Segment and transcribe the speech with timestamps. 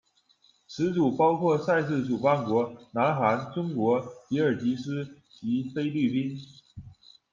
[0.67, 5.05] 此组包括赛事主办国南韩、中国、吉尔吉斯
[5.39, 6.39] 及菲律宾。